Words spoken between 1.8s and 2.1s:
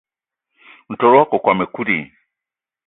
i?